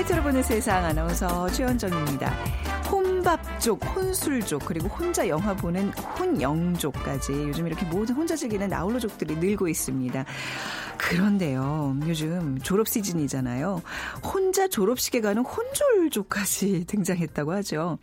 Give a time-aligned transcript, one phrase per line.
[0.00, 2.32] 빅데이터로 보는 세상 아나운서 최현정입니다.
[2.90, 10.24] 혼밥족, 혼술족, 그리고 혼자 영화 보는 혼영족까지 요즘 이렇게 모든 혼자 즐기는 나홀로족들이 늘고 있습니다.
[10.96, 13.82] 그런데요, 요즘 졸업 시즌이잖아요.
[14.22, 17.98] 혼자 졸업식에 가는 혼졸족까지 등장했다고 하죠.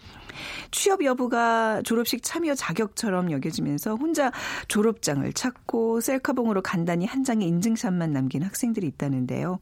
[0.71, 4.31] 취업 여부가 졸업식 참여 자격처럼 여겨지면서 혼자
[4.67, 9.59] 졸업장을 찾고 셀카봉으로 간단히 한 장의 인증샷만 남긴 학생들이 있다는데요.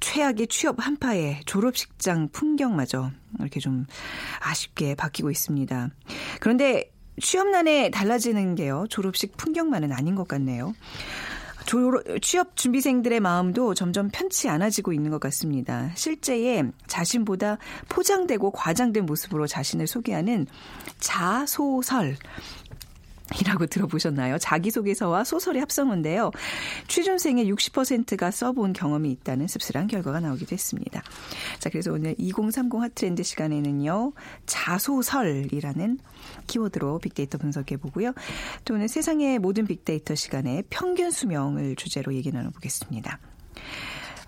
[0.00, 3.86] 최악의 취업 한파에 졸업식장 풍경마저 이렇게 좀
[4.40, 5.90] 아쉽게 바뀌고 있습니다.
[6.40, 8.86] 그런데 취업난에 달라지는 게요.
[8.90, 10.74] 졸업식 풍경만은 아닌 것 같네요.
[12.22, 15.90] 취업 준비생들의 마음도 점점 편치 않아지고 있는 것 같습니다.
[15.96, 17.58] 실제에 자신보다
[17.88, 20.46] 포장되고 과장된 모습으로 자신을 소개하는
[21.00, 22.16] 자소설
[23.40, 24.38] 이라고 들어보셨나요?
[24.38, 26.30] 자기소개서와 소설의 합성어인데요.
[26.86, 31.02] 취준생의 60%가 써본 경험이 있다는 씁쓸한 결과가 나오기도 했습니다.
[31.58, 34.12] 자, 그래서 오늘 2030 핫트렌드 시간에는요.
[34.46, 35.98] 자소설이라는
[36.46, 38.12] 키워드로 빅데이터 분석해 보고요.
[38.64, 43.18] 또 오늘 세상의 모든 빅데이터 시간에 평균 수명을 주제로 얘기 나눠보겠습니다.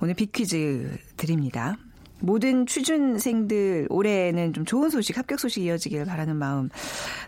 [0.00, 1.76] 오늘 빅퀴즈 드립니다.
[2.20, 6.68] 모든 취준생들 올해는 좀 좋은 소식, 합격 소식 이어지길 바라는 마음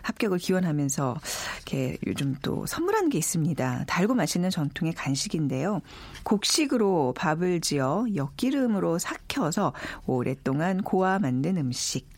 [0.01, 1.17] 합격을 기원하면서
[1.55, 3.85] 이렇게 요즘 또 선물하는 게 있습니다.
[3.87, 5.81] 달고 맛있는 전통의 간식인데요.
[6.23, 9.73] 곡식으로 밥을 지어 엿기름으로 삭혀서
[10.05, 12.09] 오랫동안 고아 만든 음식.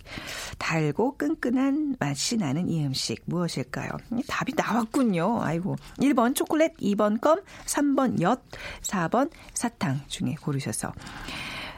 [0.58, 3.90] 달고 끈끈한 맛이 나는 이 음식 무엇일까요?
[4.28, 5.42] 답이 나왔군요.
[5.42, 5.78] 아이고.
[6.00, 8.42] 1번 초콜릿, 2번 껌, 3번 엿,
[8.82, 10.92] 4번 사탕 중에 고르셔서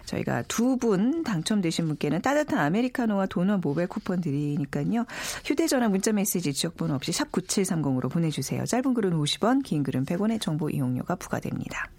[0.06, 5.06] 저희가 두 분 당첨되신 분께는 따뜻한 아메리카노와 도넛 모바일 쿠폰 드리니까요.
[5.46, 8.66] 휴대전화 문자메시지 지역번호 없이 샵 9730으로 보내주세요.
[8.66, 11.90] 짧은 글은 50원, 긴 글은 100원의 정보 이용료가 부과됩니다.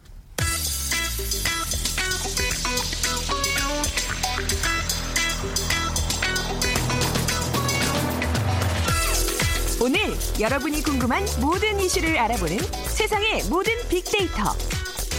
[9.81, 10.01] 오늘
[10.41, 14.43] 여러분이 궁금한 모든 이슈를 알아보는 세상의 모든 빅데이터.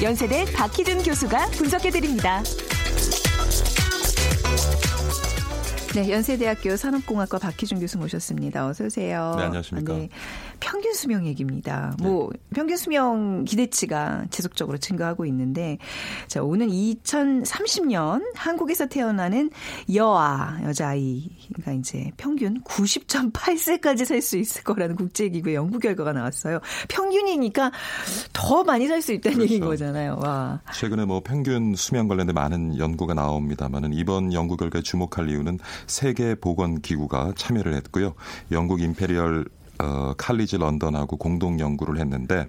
[0.01, 2.43] 연세대 박희준 교수가 분석해드립니다.
[5.97, 8.67] 네, 연세대학교 산업공학과 박희준 교수 모셨습니다.
[8.67, 9.33] 어서 오세요.
[9.35, 9.93] 네, 안녕하십니까.
[9.93, 10.09] 네, 평균
[10.97, 11.95] 수명 얘기입니다.
[11.99, 12.07] 네.
[12.07, 15.77] 뭐 평균 수명 기대치가 지속적으로 증가하고 있는데
[16.27, 19.51] 자, 오는 2030년 한국에서 태어나는
[19.93, 26.59] 여아 여자아이가 이제 평균 90.8세까지 살 수 있을 거라는 국제기구의 연구 결과가 나왔어요.
[26.89, 27.71] 평균이니까
[28.33, 29.53] 더 많이 살 수 있다는 그렇죠.
[29.53, 30.17] 얘기인 거잖아요.
[30.21, 30.59] 와.
[30.73, 36.81] 최근에 뭐 평균 수명 관련된 많은 연구가 나옵니다만은 이번 연구 결과에 주목할 이유는 세계 보건
[36.81, 38.15] 기구가 참여를 했고요.
[38.51, 39.45] 영국 임페리얼
[39.79, 42.47] 어, 칼리지 런던하고 공동 연구를 했는데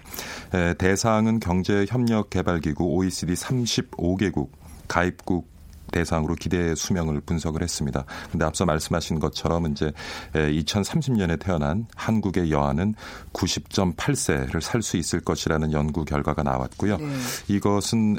[0.55, 4.49] 에, 대상은 경제협력개발기구 OECD 35개국
[4.87, 5.59] 가입국
[5.91, 8.05] 대상으로 기대 수명을 분석을 했습니다.
[8.31, 9.91] 근데 앞서 말씀하신 것처럼 이제
[10.35, 12.95] 2030년에 태어난 한국의 여아는
[13.33, 16.99] 90.8세를 살 수 있을 것이라는 연구 결과가 나왔고요.
[16.99, 17.07] 네.
[17.49, 18.19] 이것은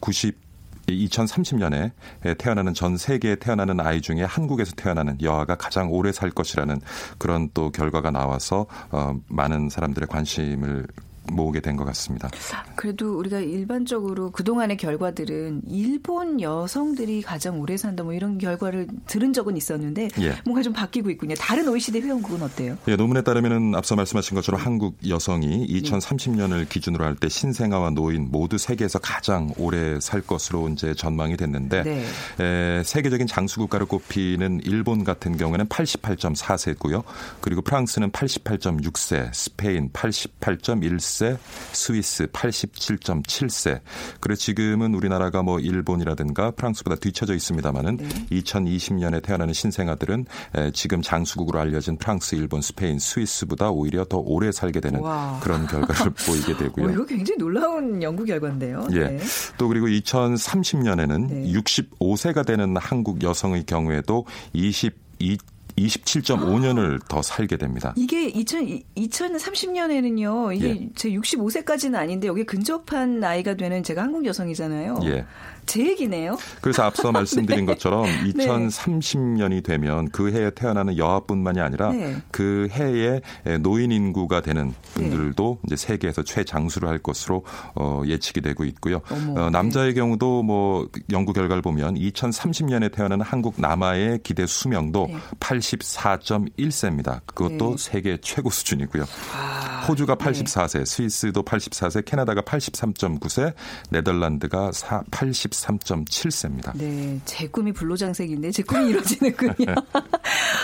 [0.00, 0.43] 90
[0.88, 1.92] 2030년에
[2.38, 6.80] 태어나는 전 세계에 태어나는 아이 중에 한국에서 태어나는 여아가 가장 오래 살 것이라는
[7.18, 10.86] 그런 또 결과가 나와서 어, 많은 사람들의 관심을
[11.32, 12.30] 모으게 된 것 같습니다.
[12.76, 19.56] 그래도 우리가 일반적으로 그동안의 결과들은 일본 여성들이 가장 오래 산다 뭐 이런 결과를 들은 적은
[19.56, 20.34] 있었는데 예.
[20.44, 21.34] 뭔가 좀 바뀌고 있군요.
[21.36, 22.78] 다른 OECD 회원국은 어때요?
[22.86, 28.58] 예, 논문에 따르면 앞서 말씀하신 것처럼 한국 여성이 2030년을 기준으로 할 때 신생아와 노인 모두
[28.58, 32.04] 세계에서 가장 오래 살 것으로 이제 전망이 됐는데 네.
[32.40, 37.02] 에, 세계적인 장수 국가를 꼽히는 일본 같은 경우에는 88.4세고요.
[37.40, 41.38] 그리고 프랑스는 88.6세, 스페인 88.1세 80세,
[41.72, 43.80] 스위스 87.7세.
[44.20, 48.08] 그래 지금은 우리나라가 뭐 일본이라든가 프랑스보다 뒤처져 있습니다만은 네.
[48.32, 50.26] 2020년에 태어나는 신생아들은
[50.72, 55.38] 지금 장수국으로 알려진 프랑스, 일본, 스페인, 스위스보다 오히려 더 오래 살게 되는 와.
[55.42, 56.86] 그런 결과를 보이게 되고요.
[56.86, 58.88] 어, 이거 굉장히 놀라운 연구 결과인데요.
[58.92, 59.04] 예.
[59.04, 59.20] 네.
[59.56, 61.52] 또 그리고 2030년에는 네.
[61.52, 65.38] 65세가 되는 한국 여성의 경우에도 22
[65.78, 67.92] 27.5년을 더 살게 됩니다.
[67.96, 70.88] 이게 2000, 2030년에는요, 이게 예.
[70.94, 75.00] 제 65세까지는 아닌데, 여기 근접한 나이가 되는 제가 한국 여성이잖아요.
[75.04, 75.24] 예.
[75.66, 76.36] 제 얘기네요.
[76.60, 78.46] 그래서 앞서 말씀드린 것처럼 네.
[78.46, 82.16] 2030년이 되면 그 해에 태어나는 여아뿐만이 아니라 네.
[82.30, 83.20] 그 해에
[83.60, 87.44] 노인 인구가 되는 분들도 이제 세계에서 최장수를 할 것으로
[87.74, 89.00] 어, 예측이 되고 있고요.
[89.10, 95.16] 어머, 어, 남자의 경우도 뭐 연구 결과를 보면 2030년에 태어나는 한국 남아의 기대 수명도 네.
[95.64, 97.20] 84.1세입니다.
[97.26, 97.76] 그것도 네.
[97.78, 99.04] 세계 최고 수준이고요.
[99.34, 103.54] 아, 호주가 84세, 스위스도 84세, 캐나다가 83.9세,
[103.90, 106.76] 네덜란드가 83.7세입니다.
[106.76, 109.54] 네, 제 꿈이 불로장생인데 제 꿈이 이루어지는군요.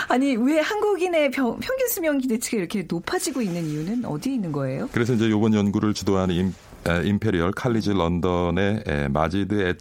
[0.09, 4.89] 아니 왜 한국인의 평, 평균 수명 기대치가 이렇게 높아지고 있는 이유는 어디에 있는 거예요?
[4.91, 6.53] 그래서 이제 이번 연구를 주도하는 임,
[6.87, 9.73] 에, 임페리얼 칼리지 런던의 에, 마지드 에,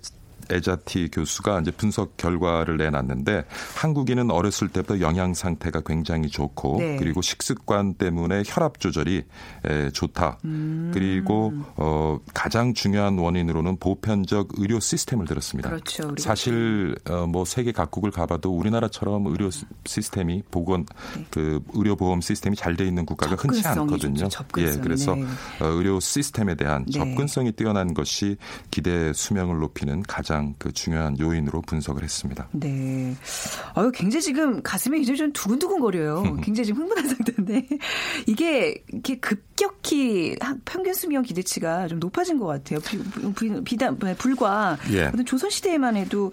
[0.51, 3.45] 에자티 교수가 이제 분석 결과를 내놨는데
[3.77, 6.97] 한국인은 어렸을 때부터 영양 상태가 굉장히 좋고 네.
[6.97, 9.25] 그리고 식습관 때문에 혈압 조절이
[9.67, 10.39] 에, 좋다.
[10.45, 10.91] 음.
[10.93, 15.69] 그리고 어, 가장 중요한 원인으로는 보편적 의료 시스템을 들었습니다.
[15.71, 16.15] 그렇죠.
[16.19, 20.87] 사실 어, 뭐 세계 각국을 가봐도 우리나라처럼 의료 시- 시스템이 보건
[21.31, 23.69] 그 의료 보험 시스템이 잘 돼 있는 국가가 흔치 네.
[23.69, 24.29] 않거든요.
[24.59, 25.25] 예, 그래서 네.
[25.61, 26.93] 어, 의료 시스템에 대한 네.
[26.93, 28.37] 접근성이 뛰어난 것이
[28.71, 32.49] 기대 수명을 높이는 가장 그 중요한 요인으로 분석을 했습니다.
[32.53, 33.15] 네.
[33.75, 36.23] 아유, 굉장히 지금 가슴이 굉장히 좀 두근두근 거려요.
[36.43, 37.69] 굉장히 지금 흥분한 상태인데.
[38.27, 42.79] 이게, 이렇게 급격히 한- 평균 수명 기대치가 좀 높아진 것 같아요.
[42.81, 42.99] 비,
[43.35, 45.11] 비, 비단, 불과 예.
[45.25, 46.33] 조선시대에만 해도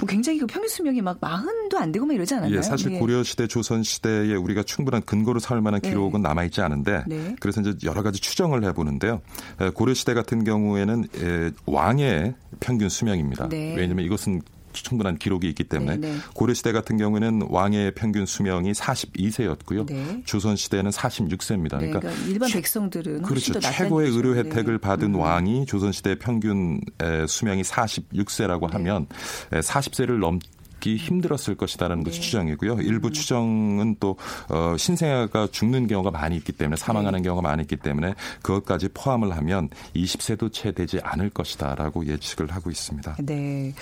[0.00, 2.58] 뭐 굉장히 그 평균 수명이 막 마흔도 안 되고 막 이러지 않았나요?
[2.58, 2.98] 예, 사실 예.
[2.98, 5.90] 고려 시대, 조선 시대에 우리가 충분한 근거로 삼을 만한 네.
[5.90, 7.36] 기록은 남아 있지 않은데 네.
[7.40, 9.22] 그래서 이제 여러 가지 추정을 해보는데요.
[9.60, 13.33] 에, 고려 시대 같은 경우에는 에, 왕의 평균 수명입니다.
[13.48, 13.74] 네.
[13.76, 14.42] 왜냐하면 이것은
[14.74, 16.18] 충분한 기록이 있기 때문에 네, 네.
[16.34, 19.86] 고려 시대 같은 경우에는 왕의 평균 수명이 42세였고요.
[19.86, 20.22] 네.
[20.26, 21.78] 조선 시대는 46세입니다.
[21.78, 23.58] 네, 그러니까 그러니까 일반 백성들은 그렇죠.
[23.60, 24.10] 최고의.
[24.10, 24.40] 의료 네.
[24.40, 25.20] 혜택을 받은 음.
[25.20, 27.70] 왕이 조선시대 평균 에, 수명이 네.
[27.70, 29.06] 46세라고 하면
[29.52, 30.38] 에, 40세를 넘
[30.84, 32.26] 기 힘들었을 것이다라는 것이 네.
[32.26, 32.74] 추정이고요.
[32.74, 32.80] 음.
[32.82, 34.18] 일부 추정은 또
[34.50, 37.22] 어, 신생아가 죽는 경우가 많이 있기 때문에 사망하는 네.
[37.22, 43.16] 경우가 많이 있기 때문에 그것까지 포함을 하면 20세도 채 되지 않을 것이다라고 예측을 하고 있습니다.
[43.20, 43.72] 네.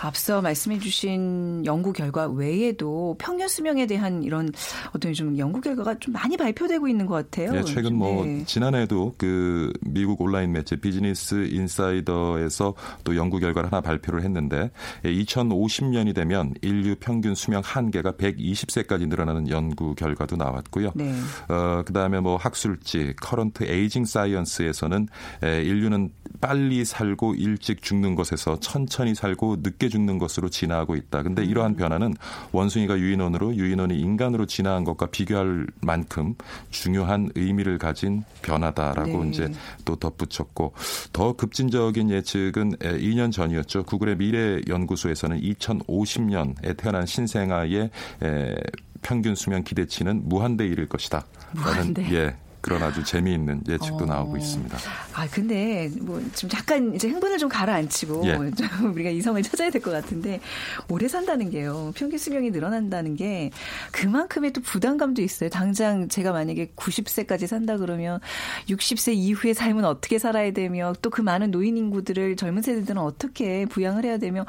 [0.00, 4.50] 앞서 말씀해 주신 연구 결과 외에도 평균 수명에 대한 이런
[4.92, 7.56] 어떤 좀 연구 결과가 좀 많이 발표되고 있는 것 같아요.
[7.56, 8.42] 예, 최근 뭐 네.
[8.44, 12.74] 지난해에도 그 미국 온라인 매체 비즈니스 인사이더에서
[13.04, 14.72] 또 연구 결과를 하나 발표를 했는데
[15.04, 20.92] 2050년이 되면 인류 평균 수명 한계가 120세까지 늘어나는 연구 결과도 나왔고요.
[20.94, 21.14] 네.
[21.48, 25.08] 어, 그다음에 뭐 학술지 커런트 에이징 사이언스에서는
[25.42, 26.10] 에, 인류는
[26.40, 31.22] 빨리 살고 일찍 죽는 것에서 천천히 살고 늦게 죽는 것으로 진화하고 있다.
[31.22, 31.50] 근데 음.
[31.50, 32.14] 이러한 변화는
[32.52, 36.34] 원숭이가 유인원으로 유인원이 인간으로 진화한 것과 비교할 만큼
[36.70, 39.30] 중요한 의미를 가진 변화다라고 네.
[39.30, 39.52] 이제
[39.84, 40.72] 또 덧붙였고
[41.12, 43.84] 더 급진적인 예측은 에, 2년 전이었죠.
[43.84, 46.29] 구글의 미래 연구소에서는 2050년
[46.64, 47.90] 에 태어난 신생아의
[48.22, 48.54] 에,
[49.02, 51.26] 평균 수명 기대치는 무한대 이를 것이다.
[51.52, 52.02] 무한대.
[52.02, 52.36] 라는, 예.
[52.60, 54.06] 그런 아주 재미있는 예측도 어.
[54.06, 54.78] 나오고 있습니다.
[55.14, 58.32] 아 근데 뭐 좀 약간 이제 흥분을 좀 가라앉히고 예.
[58.54, 60.40] 좀 우리가 이성을 찾아야 될 것 같은데
[60.88, 63.50] 오래 산다는 게요 평균 수명이 늘어난다는 게
[63.92, 65.48] 그만큼의 또 부담감도 있어요.
[65.50, 68.20] 당장 제가 만약에 90세까지 산다 그러면
[68.68, 74.04] 60세 이후의 삶은 어떻게 살아야 되며 또 그 많은 노인 인구들을 젊은 세대들은 어떻게 부양을
[74.04, 74.46] 해야 되며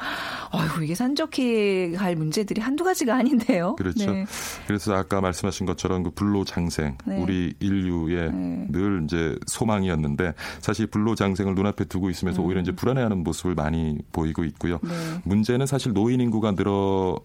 [0.52, 3.76] 아이고 이게 산적해 갈 문제들이 한두 가지가 아닌데요.
[3.78, 4.12] 그렇죠.
[4.12, 4.26] 네.
[4.68, 7.18] 그래서 아까 말씀하신 것처럼 그 불로 장생 네.
[7.18, 8.68] 우리 인류 의 네.
[8.70, 14.80] 늘 이제 소망이었는데 사실 불로장생을 눈앞에 두고 있으면서 오히려 이제 불안해하는 모습을 많이 보이고 있고요.
[14.84, 14.90] 음.
[14.90, 15.22] 네.
[15.24, 17.20] 문제는 사실 노인 인구가 늘어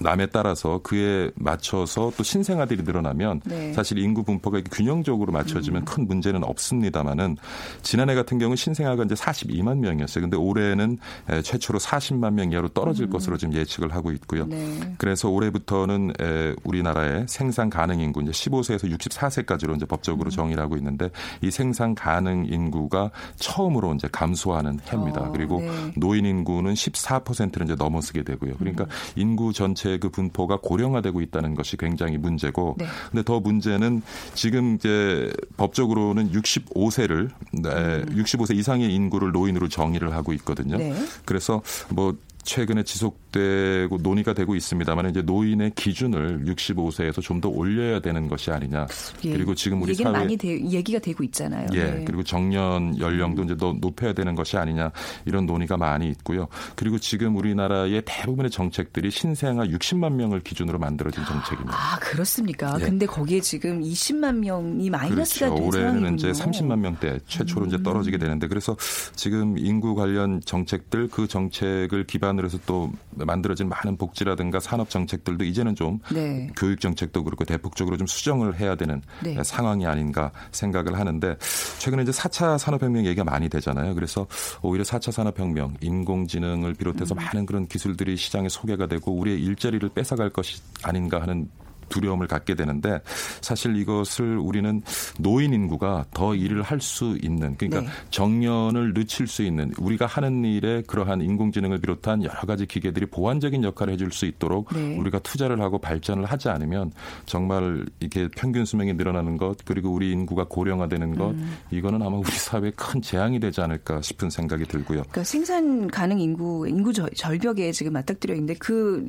[0.00, 3.68] 남에 따라서 그에 맞춰서 또 신생아들이 늘어나면 네.
[3.68, 3.72] 음.
[3.72, 7.36] 사실 인구 분포가 균형적으로 맞춰지면 큰 문제는 없습니다만은
[7.82, 10.22] 지난해 같은 경우 신생아가 이제 42만 명이었어요.
[10.22, 14.44] 근데 올해는 에, 최초로 40만 명 이하로 떨어질 것으로 지금 예측을 하고 있고요.
[14.44, 14.48] 음.
[14.50, 14.94] 네.
[14.98, 19.88] 그래서 올해부터는 에, 우리나라의 생산 가능 인구 이제 15세에서 64세까지로 이제 음.
[19.88, 21.10] 법적으로 정의를 하고 있는데
[21.42, 25.22] 이 생산 가능 인구가 처음으로 이제 감소하는 해입니다.
[25.22, 25.92] 어, 그리고 네.
[25.96, 28.54] 노인 인구는 14%를 이제 넘어서게 되고요.
[28.58, 28.88] 그러니까 음.
[29.16, 32.86] 인구 전체 의그 분포가 고령화되고 있다는 것이 굉장히 문제고, 네.
[33.10, 34.02] 근데 더 문제는
[34.34, 37.30] 지금 이제 법적으로는 65세를
[37.62, 40.76] 네, 65세 이상의 인구를 노인으로 정의를 하고 있거든요.
[40.76, 40.94] 네.
[41.24, 42.16] 그래서 뭐
[42.48, 48.86] 최근에 지속되고 논의가 되고 있습니다만 이제 노인의 기준을 65세에서 좀 더 올려야 되는 것이 아니냐.
[49.24, 49.32] 예.
[49.32, 51.68] 그리고 지금 우리 사회 많이 되, 얘기가 되고 있잖아요.
[51.72, 52.04] 예, 네.
[52.04, 54.90] 그리고 정년 연령도 이제 더 높여야 되는 것이 아니냐
[55.24, 56.48] 이런 논의가 많이 있고요.
[56.74, 61.76] 그리고 지금 우리나라의 대부분의 정책들이 신생아 60만 명을 기준으로 만들어진 정책입니다.
[61.76, 62.76] 아 그렇습니까?
[62.80, 62.84] 예.
[62.84, 65.62] 근데 거기에 지금 20만 명이 마이너스가 그렇죠.
[65.62, 66.08] 된 올해는 상황이군요.
[66.08, 66.14] 음.
[66.14, 68.76] 이제 30만 명대 최초로 이제 떨어지게 되는데 그래서
[69.14, 75.74] 지금 인구 관련 정책들 그 정책을 기반 해서 또 만들어진 많은 복지라든가 산업 정책들도 이제는
[75.74, 76.48] 좀 네.
[76.56, 79.42] 교육 정책도 그렇고 대폭적으로 좀 수정을 해야 되는 네.
[79.42, 81.36] 상황이 아닌가 생각을 하는데
[81.78, 83.94] 최근에 이제 4차 산업혁명 얘기가 많이 되잖아요.
[83.94, 84.26] 그래서
[84.62, 87.16] 오히려 4차 산업혁명, 인공지능을 비롯해서 음.
[87.16, 91.48] 많은 그런 기술들이 시장에 소개가 되고 우리의 일자리를 뺏어갈 것이 아닌가 하는
[91.88, 93.00] 두려움을 갖게 되는데
[93.40, 94.82] 사실 이것을 우리는
[95.18, 97.88] 노인 인구가 더 일을 할 수 있는 그러니까 네.
[98.10, 103.94] 정년을 늦출 수 있는 우리가 하는 일에 그러한 인공지능을 비롯한 여러 가지 기계들이 보완적인 역할을
[103.94, 104.96] 해줄 수 있도록 네.
[104.96, 106.92] 우리가 투자를 하고 발전을 하지 않으면
[107.26, 111.56] 정말 이게 평균 수명이 늘어나는 것 그리고 우리 인구가 고령화되는 것 음.
[111.72, 114.98] 이거는 아마 우리 사회에 큰 재앙이 되지 않을까 싶은 생각이 들고요.
[115.00, 119.08] 그러니까 생산 가능 인구 인구 절- 절벽에 지금 맞닥뜨려 있는데 그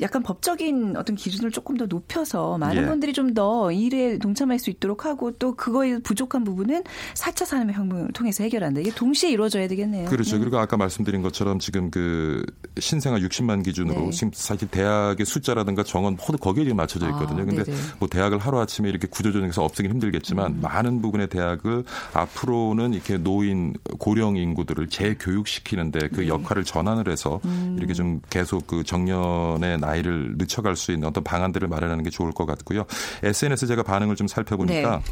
[0.00, 2.86] 약간 법적인 어떤 기준을 조금 더 높여서 많은 예.
[2.86, 6.84] 분들이 좀 더 일에 동참할 수 있도록 하고 또 그거에 부족한 부분은
[7.14, 8.80] 4차 산업혁명을 통해서 해결한다.
[8.80, 10.08] 이게 동시에 이루어져야 되겠네요.
[10.08, 10.36] 그렇죠.
[10.36, 10.40] 네.
[10.40, 12.44] 그리고 아까 말씀드린 것처럼 지금 그
[12.78, 14.10] 신생아 60만 기준으로 네.
[14.10, 17.42] 지금 사실 대학의 숫자라든가 정원 모두 거기에 지금 맞춰져 있거든요.
[17.42, 17.76] 아, 근데 네네.
[17.98, 20.60] 뭐 대학을 하루 아침에 이렇게 구조조정해서 없애긴 힘들겠지만 음.
[20.62, 26.28] 많은 부분의 대학을 앞으로는 이렇게 노인 고령 인구들을 재교육시키는데 그 네.
[26.28, 27.74] 역할을 전환을 해서 음.
[27.78, 32.46] 이렇게 좀 계속 그 정년의 나이를 늦춰갈 수 있는 어떤 방안들을 마련하는 게 좋을 것
[32.46, 32.84] 같고요.
[33.22, 35.02] SNS 제가 반응을 좀 살펴보니까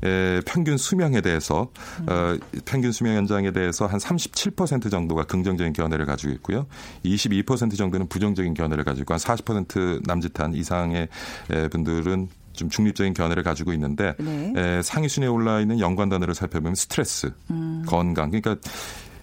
[0.00, 0.08] 네.
[0.08, 1.70] 에, 평균 수명에 대해서
[2.00, 2.06] 음.
[2.08, 6.66] 어, 평균 수명 연장에 대해서 한 37% 정도가 긍정적인 견해를 가지고 있고요.
[7.04, 11.08] 22% 정도는 부정적인 견해를 가지고 한 40% 남짓한 이상의
[11.50, 14.52] 에, 분들은 좀 중립적인 견해를 가지고 있는데 네.
[14.56, 17.82] 에, 상위 순위에 올라 있는 연관 단어를 살펴보면 스트레스, 음.
[17.86, 18.56] 건강, 그러니까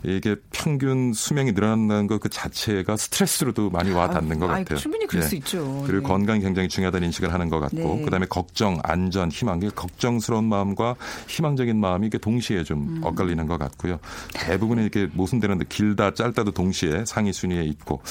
[0.03, 4.77] 이게 평균 수명이 늘어난다는 것 그 자체가 스트레스로도 많이 와 닿는 것 아이, 같아요.
[4.77, 5.27] 충분히 그럴 예.
[5.27, 5.83] 수 있죠.
[5.87, 6.07] 그리고 네.
[6.07, 8.01] 건강이 굉장히 중요하다는 인식을 하는 것 같고 네.
[8.03, 10.95] 그다음에 걱정, 안전, 희망, 걱정스러운 마음과
[11.27, 13.01] 희망적인 마음이 이게 동시에 좀 음.
[13.03, 13.99] 엇갈리는 것 같고요.
[14.33, 18.01] 대부분의 이렇게 모순되는데 길다 짧다도 동시에 상위 순위에 있고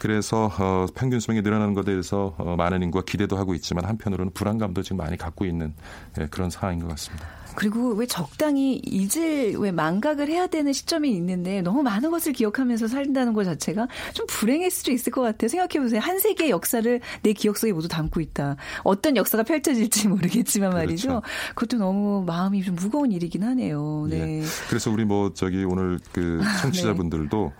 [0.00, 4.82] 그래서 어, 평균 수명이 늘어나는 것에 대해서 어, 많은 인구가 기대도 하고 있지만 한편으로는 불안감도
[4.82, 5.74] 지금 많이 갖고 있는
[6.20, 7.26] 예, 그런 상황인 것 같습니다.
[7.54, 12.88] 그리고 왜 적당히 잊을 왜 망각을 해야 되는 시점이 있는 데 너무 많은 것을 기억하면서
[12.88, 15.48] 살다는 것 자체가 좀 불행할 수도 있을 것 같아요.
[15.48, 16.00] 생각해 보세요.
[16.00, 18.56] 한 세기의 역사를 내 기억 속에 모두 담고 있다.
[18.82, 21.08] 어떤 역사가 펼쳐질지 모르겠지만 말이죠.
[21.08, 21.22] 그렇죠.
[21.54, 24.06] 그것도 너무 마음이 좀 무거운 일이긴 하네요.
[24.10, 24.40] 네.
[24.40, 24.44] 예.
[24.68, 27.52] 그래서 우리 뭐 저기 오늘 그 청취자분들도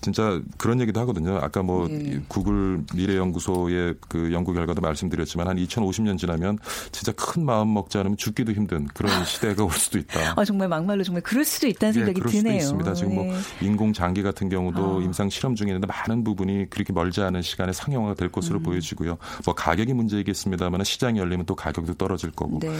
[0.00, 1.38] 진짜 그런 얘기도 하거든요.
[1.38, 2.20] 아까 뭐 예.
[2.28, 6.58] 구글 미래연구소의 그 연구 결과도 말씀드렸지만 한 2050년 지나면
[6.92, 10.34] 진짜 큰 마음 먹지 않으면 죽기도 힘든 그런 시대가 올 수도 있다.
[10.36, 12.60] 아, 정말 막말로 정말 그럴 수도 있다는 예, 생각이 그럴 드네요.
[12.60, 12.94] 수도 있습니다.
[12.94, 13.66] 지금 뭐 네.
[13.66, 15.02] 인공 장기 같은 경우도 아.
[15.02, 18.32] 임상 실험 중에 있는데 많은 부분이 그렇게 멀지 않은 시간에 상용화가 될 음.
[18.32, 19.18] 것으로 보여지고요.
[19.44, 22.70] 뭐 가격이 문제이겠습니다만 시장이 열리면 또 가격도 떨어질 거고 네.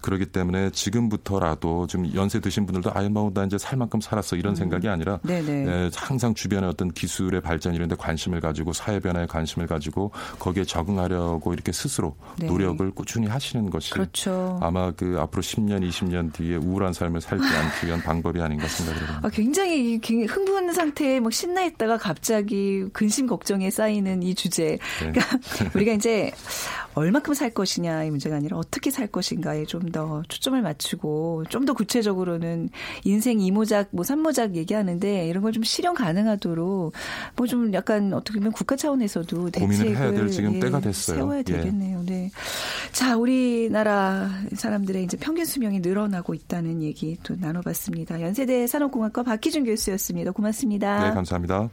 [0.00, 4.54] 그렇기 때문에 지금부터라도 좀 연세 드신 분들도 아유 뭐 나 이제 살 만큼 살았어 이런
[4.54, 5.28] 생각이 아니라 음.
[5.28, 5.86] 네네.
[5.86, 10.64] 에, 항상 주변의 어떤 기술의 발전 이런 데 관심을 가지고 사회 변화에 관심을 가지고 거기에
[10.64, 12.46] 적응하려고 이렇게 스스로 네.
[12.46, 14.58] 노력을 꾸준히 하시는 것이 그렇죠.
[14.62, 19.20] 아마 그 앞으로 10년, 20년 뒤에 우울한 삶을 살지 않기 위한 방법이 아닌가 생각이 듭니다.
[19.22, 24.78] 아, 굉장히 굉장히 흥분 상태에 막 신나 있다가 갑자기 근심 걱정에 쌓이는 이 주제.
[25.00, 25.12] 네.
[25.12, 25.38] 그러니까
[25.74, 26.32] 우리가 이제
[26.94, 32.68] 얼마큼 살 것이냐의 문제가 아니라 어떻게 살 것인가에 좀 더 초점을 맞추고 좀 더 구체적으로는
[33.04, 36.92] 인생 이모작 뭐 삼모작 얘기하는데 이런 걸 좀 실현 가능하도록
[37.36, 41.16] 뭐 좀 약간 어떻게 보면 국가 차원에서도 대책을 해야 될 지금 예, 때가 됐어요.
[41.18, 41.42] 세워야 예.
[41.42, 42.02] 되겠네요.
[42.06, 42.30] 네.
[42.92, 48.20] 자, 우리나라 사람들의 이제 평균 수명이 늘어나고 있다는 얘기 또 나눠봤습니다.
[48.20, 50.30] 연세대 산업공학과 박희준 교수였습니다.
[50.32, 51.08] 고맙습니다.
[51.08, 51.68] 네, 감사합니다.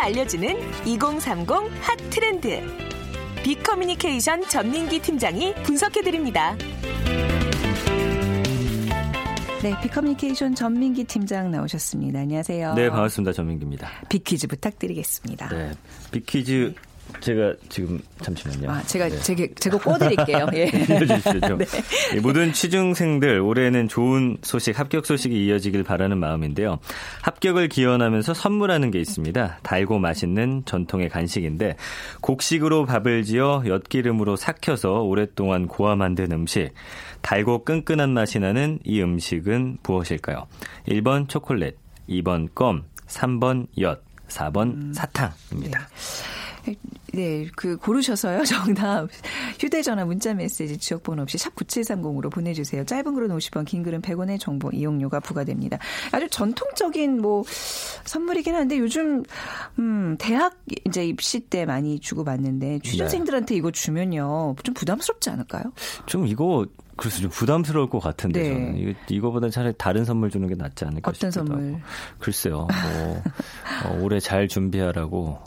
[0.00, 1.50] 가 알려주는 2030
[1.82, 2.62] 핫 트렌드.
[3.44, 6.56] 빅커뮤니케이션 전민기 팀장이 분석해드립니다.
[9.62, 12.20] 네, 빅커뮤니케이션 전민기 팀장 나오셨습니다.
[12.20, 12.74] 안녕하세요.
[12.74, 13.34] 네, 반갑습니다.
[13.34, 13.90] 전민기입니다.
[14.08, 15.48] 빅퀴즈 부탁드리겠습니다.
[15.50, 15.72] 네,
[16.10, 16.74] 빅퀴즈
[17.20, 18.70] 제가 지금 잠시만요.
[18.70, 19.18] 아, 제가 네.
[19.18, 20.46] 제게 제가 꿔드릴게요.
[20.54, 20.70] 예.
[20.88, 21.56] 알려주시죠.
[21.58, 21.66] 네.
[22.14, 26.78] 예, 모든 취중생들 올해는 좋은 소식, 합격 소식이 이어지길 바라는 마음인데요.
[27.22, 29.58] 합격을 기원하면서 선물하는 게 있습니다.
[29.62, 31.76] 달고 맛있는 전통의 간식인데
[32.20, 36.70] 곡식으로 밥을 지어 엿기름으로 삭혀서 오랫동안 고아 만든 음식.
[37.22, 40.46] 달고 끈끈한 맛이 나는 이 음식은 무엇일까요?
[40.88, 41.76] 1번 초콜릿,
[42.08, 45.88] 2번 껌, 3번 엿, 4번 사탕입니다.
[46.66, 46.74] 네,
[47.56, 48.44] 그 고르셔서요.
[48.44, 49.08] 정답
[49.58, 52.84] 휴대전화 문자메시지 지역번호 없이 샵 9730으로 보내주세요.
[52.84, 55.78] 짧은 글은 50원, 긴 글은 100원의 정보 이용료가 부과됩니다.
[56.12, 57.44] 아주 전통적인 뭐
[58.04, 59.22] 선물이긴 한데 요즘
[59.78, 65.64] 음 대학 이제 입시 때 많이 주고 받는데 취준생들한테 이거 주면요 좀 부담스럽지 않을까요?
[66.06, 68.48] 좀 이거 그래서 좀 부담스러울 것 같은데 네.
[68.48, 71.74] 저는 이거, 이거보다 차라리 다른 선물 주는 게 낫지 않을까 어떤 싶기도 선물?
[71.74, 71.82] 하고.
[72.18, 72.68] 글쎄요.
[72.68, 73.22] 뭐
[73.86, 75.38] 어, 올해 잘 준비하라고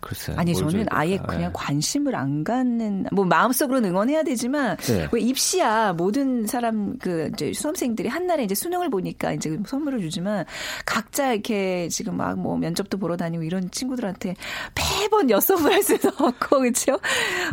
[0.00, 0.32] 글쎄.
[0.36, 1.26] 아니 뭘 저는 아예 될까?
[1.26, 1.50] 그냥 예.
[1.52, 5.08] 관심을 안 갖는 뭐 마음속으로는 응원해야 되지만 네.
[5.12, 10.44] 왜 입시야 모든 사람 그 이제 수험생들이 한날에 이제 수능을 보니까 이제 선물을 주지만
[10.84, 14.34] 각자 이렇게 지금 막 뭐 면접도 보러 다니고 이런 친구들한테
[14.74, 16.98] 매번 엿선물 할 수는 없고 그렇죠?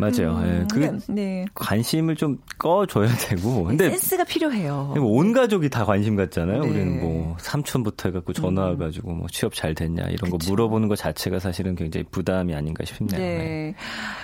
[0.00, 0.40] 맞아요.
[0.44, 1.46] 예, 그 네.
[1.54, 3.64] 관심을 좀 꺼줘야 되고.
[3.64, 4.94] 근데 센스가 필요해요.
[4.96, 6.62] 온 가족이 다 관심 갖잖아요.
[6.62, 6.68] 네.
[6.68, 11.38] 우리는 뭐 삼촌부터 해갖고 전화 와가지고 뭐 취업 잘 됐냐 이런 거 물어보는 것 자체가
[11.38, 13.18] 사실은 굉장히 부담이 아닌가 싶네요.
[13.20, 13.36] 네.
[13.38, 13.74] 네.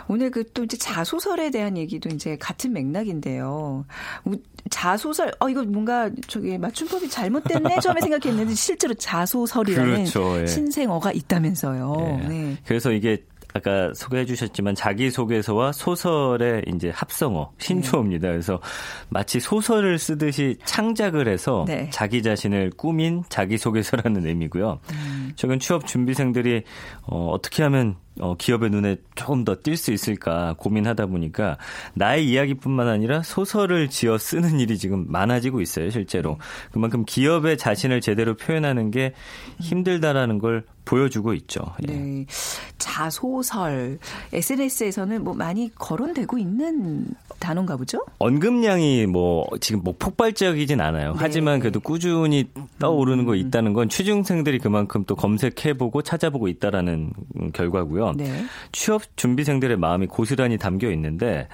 [0.08, 3.84] 오늘 그 또 이제 자소설에 대한 얘기도 이제 같은 맥락인데요.
[4.24, 4.36] 우-
[4.70, 7.80] 자소설, 어, 이거 뭔가 저기 맞춤법이 잘못됐네?
[7.80, 10.46] 처음에 생각했는데 실제로 자소설이라는 그렇죠, 예.
[10.46, 12.20] 신생어가 있다면서요.
[12.24, 12.28] 예.
[12.28, 12.56] 네.
[12.66, 13.24] 그래서 이게
[13.54, 18.28] 아까 소개해 주셨지만 자기소개서와 소설의 이제 합성어, 신조어입니다.
[18.28, 18.61] 그래서
[19.08, 21.88] 마치 소설을 쓰듯이 창작을 해서 네.
[21.90, 24.80] 자기 자신을 꾸민 자기소개서라는 의미고요.
[24.90, 25.32] 음.
[25.37, 26.64] 최근 취업 준비생들이
[27.02, 31.56] 어, 어떻게 하면 어, 기업의 눈에 조금 더 띌 수 있을까 고민하다 보니까
[31.94, 36.38] 나의 이야기뿐만 아니라 소설을 지어 쓰는 일이 지금 많아지고 있어요, 실제로.
[36.73, 39.14] 그만큼 기업의 자신을 제대로 표현하는 게
[39.61, 41.61] 힘들다라는 걸 보여주고 있죠.
[41.88, 41.92] 예.
[41.92, 42.26] 네.
[42.78, 43.99] 자소설.
[44.33, 47.06] SNS에서는 뭐 많이 거론되고 있는
[47.38, 48.04] 단어인가 보죠?
[48.18, 51.12] 언급량이 뭐 지금 뭐 폭발적이진 않아요.
[51.12, 51.18] 네.
[51.18, 58.03] 하지만 그래도 꾸준히 떠오르는 거 있다는 건 취중생들이 그만큼 또 검색해보고 찾아보고 있다라는 음, 결과고요.
[58.12, 58.44] 네.
[58.73, 61.49] 취업 준비생들의 마음이 고스란히 담겨 있는데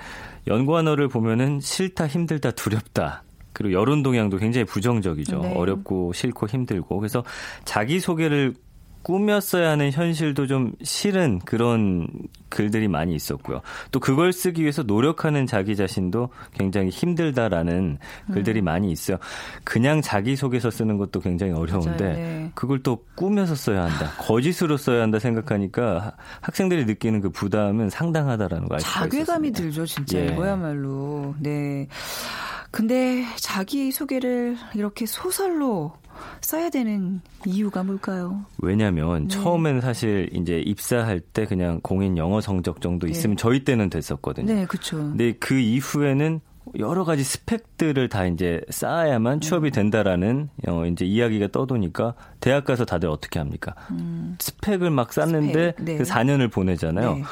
[0.47, 3.23] 연관어를 보면은 싫다, 힘들다, 두렵다.
[3.53, 5.39] 그리고 여론 동향도 굉장히 부정적이죠.
[5.41, 5.55] 네.
[5.55, 6.99] 어렵고 싫고 힘들고.
[6.99, 7.23] 그래서
[7.65, 8.55] 자기 소개를
[9.03, 12.07] 꾸몄어야 하는 현실도 좀 싫은 그런
[12.49, 13.61] 글들이 많이 있었고요.
[13.93, 17.99] 또 그걸 쓰기 위해서 노력하는 자기 자신도 굉장히 힘들다라는
[18.33, 19.17] 글들이 많이 있어요.
[19.65, 22.51] 그냥 자기 소개서 쓰는 것도 굉장히 어려운데 맞아요, 네.
[22.55, 24.11] 그걸 또 꾸며서 써야 한다.
[24.19, 29.61] 거짓으로 써야 한다 생각하니까 하- 학생들이 느끼는 그 부담은 상당하다라는 걸알 수가 자괴감이 있었습니다.
[29.61, 30.27] 들죠, 진짜 예.
[30.33, 31.35] 이거야말로.
[31.39, 31.87] 네.
[32.73, 35.93] 근데 자기 소개를 이렇게 소설로
[36.41, 38.45] 써야 되는 이유가 뭘까요?
[38.59, 44.53] 왜냐하면 처음에는 사실 이제 입사할 때 그냥 공인 영어 성적 정도 있으면 저희 때는 됐었거든요.
[44.53, 44.97] 네, 그렇죠.
[44.99, 46.41] 근데 그 이후에는
[46.79, 53.09] 여러 가지 스펙들을 다 이제 쌓아야만 취업이 된다라는 어 이제 이야기가 떠도니까 대학 가서 다들
[53.09, 53.75] 어떻게 합니까?
[54.39, 55.97] 스펙을 막 쌓는데 스펙, 네.
[55.99, 57.15] 그 4년을 보내잖아요.
[57.15, 57.23] 네.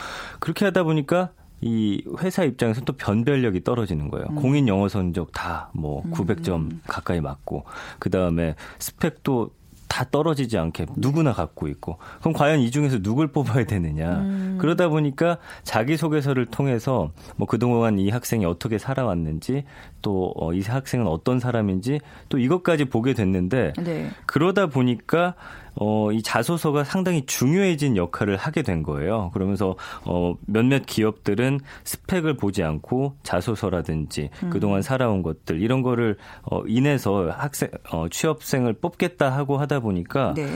[0.40, 4.26] 그렇게 하다 보니까 이 회사 입장에서 또 변별력이 떨어지는 거예요.
[4.36, 7.64] 공인 영어 성적 다 뭐 900점 가까이 맞고
[7.98, 9.50] 그 다음에 스펙도
[9.88, 15.38] 다 떨어지지 않게 누구나 갖고 있고 그럼 과연 이 중에서 누굴 뽑아야 되느냐 그러다 보니까
[15.64, 19.64] 자기소개서를 통해서 뭐 그동안 이 학생이 어떻게 살아왔는지
[20.02, 24.10] 또 이 학생은 어떤 사람인지 또 이것까지 보게 됐는데 네.
[24.26, 25.34] 그러다 보니까
[25.80, 29.30] 어, 이 자소서가 상당히 중요해진 역할을 하게 된 거예요.
[29.32, 37.30] 그러면서 어, 몇몇 기업들은 스펙을 보지 않고 자소서라든지 그동안 살아온 것들 이런 거를 어, 인해서
[37.30, 40.48] 학생 어, 취업생을 뽑겠다 하고 하다 보니까 네.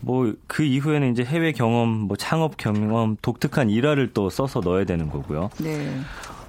[0.00, 5.50] 뭐그 이후에는 이제 해외 경험, 뭐 창업 경험, 독특한 일화를 또 써서 넣어야 되는 거고요.
[5.58, 5.98] 네.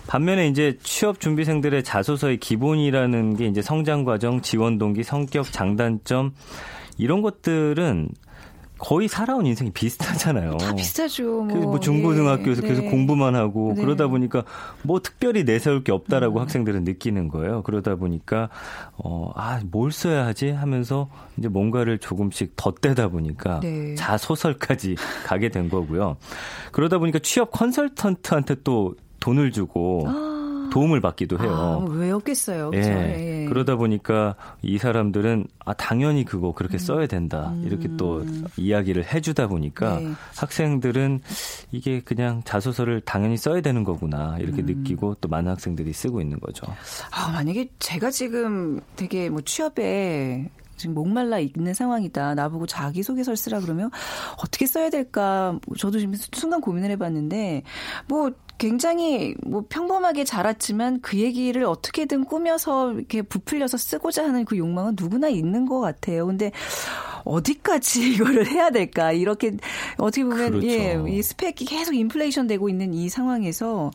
[0.08, 6.34] 반면에 이제 취업 준비생들의 자소서의 기본이라는 게 이제 성장 과정, 지원 동기, 성격, 장단점
[7.02, 8.10] 이런 것들은
[8.78, 10.58] 거의 살아온 인생이 비슷하잖아요.
[10.58, 11.46] 다 비슷하죠.
[11.48, 12.68] 그 뭐, 뭐 중고등학교에서 예.
[12.68, 12.90] 계속 네.
[12.90, 13.82] 공부만 하고 네.
[13.82, 14.44] 그러다 보니까
[14.82, 16.42] 뭐 특별히 내세울 게 없다라고 음.
[16.42, 17.62] 학생들은 느끼는 거예요.
[17.62, 18.50] 그러다 보니까
[18.98, 23.94] 어 아 뭘 써야 하지 하면서 이제 뭔가를 조금씩 덧대다 보니까 네.
[23.96, 26.18] 자소설까지 가게 된 거고요.
[26.72, 30.31] 그러다 보니까 취업 컨설턴트한테 또 돈을 주고 아.
[30.72, 31.54] 도움을 받기도 해요.
[31.54, 32.72] 아, 왜 없겠어요.
[32.74, 32.82] 예.
[32.82, 32.92] 그렇죠?
[32.92, 33.46] 예.
[33.48, 38.26] 그러다 보니까 이 사람들은 아 당연히 그거 그렇게 써야 된다 이렇게 또
[38.58, 40.12] 이야기를 해주다 보니까 네.
[40.38, 41.22] 학생들은
[41.72, 46.66] 이게 그냥 자소서를 당연히 써야 되는 거구나 이렇게 느끼고 또 많은 학생들이 쓰고 있는 거죠.
[47.12, 52.34] 아, 만약에 제가 지금 되게 뭐 취업에 지금 목말라 있는 상황이다.
[52.34, 53.92] 나보고 자기소개서를 쓰라 그러면
[54.38, 55.60] 어떻게 써야 될까?
[55.68, 57.62] 뭐 저도 지금 순간 고민을 해봤는데
[58.08, 64.95] 뭐 굉장히 뭐 평범하게 자랐지만 그 얘기를 어떻게든 꾸며서 이렇게 부풀려서 쓰고자 하는 그 욕망은
[65.02, 66.28] 누구나 있는 것 같아요.
[66.28, 66.52] 근데
[67.24, 69.13] 어디까지 이거를 해야 될까?
[69.13, 69.54] 이렇게
[69.97, 70.67] 어떻게 보면 그렇죠.
[70.67, 73.89] 예, 이 스펙이 계속 인플레이션 되고 있는 이 상황에서